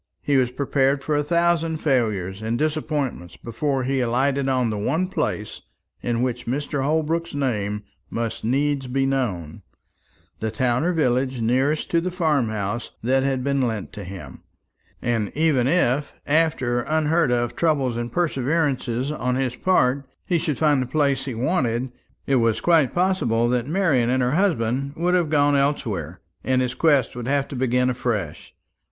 He 0.23 0.35
was 0.35 0.49
prepared 0.49 1.03
for 1.03 1.15
a 1.15 1.21
thousand 1.21 1.77
failures 1.77 2.41
and 2.41 2.57
disappointments 2.57 3.37
before 3.37 3.83
he 3.83 4.01
alighted 4.01 4.49
on 4.49 4.71
the 4.71 4.77
one 4.79 5.05
place 5.05 5.61
in 6.01 6.23
which 6.23 6.47
Mr. 6.47 6.81
Holbrook's 6.83 7.35
name 7.35 7.83
must 8.09 8.43
needs 8.43 8.87
be 8.87 9.05
known, 9.05 9.61
the 10.39 10.49
town 10.49 10.83
or 10.83 10.91
village 10.91 11.39
nearest 11.39 11.91
to 11.91 12.01
the 12.01 12.09
farm 12.09 12.49
house 12.49 12.89
that 13.03 13.21
had 13.21 13.43
been 13.43 13.61
lent 13.61 13.93
to 13.93 14.03
him. 14.03 14.41
And 15.03 15.31
even 15.35 15.67
if, 15.67 16.15
after 16.25 16.81
unheard 16.81 17.31
of 17.31 17.55
trouble 17.55 17.95
and 17.95 18.11
perseverance 18.11 18.87
on 19.11 19.35
his 19.35 19.55
part, 19.55 20.03
he 20.25 20.39
should 20.39 20.57
find 20.57 20.81
the 20.81 20.87
place 20.87 21.25
he 21.25 21.35
wanted, 21.35 21.91
it 22.25 22.37
was 22.37 22.59
quite 22.59 22.95
possible 22.95 23.47
that 23.49 23.67
Marian 23.67 24.09
and 24.09 24.23
her 24.23 24.31
husband 24.31 24.93
would 24.95 25.13
have 25.13 25.29
gone 25.29 25.55
elsewhere, 25.55 26.21
and 26.43 26.63
his 26.63 26.73
quest 26.73 27.15
would 27.15 27.27
have 27.27 27.47
to 27.49 27.55
begin 27.55 27.87
afresh. 27.87 28.55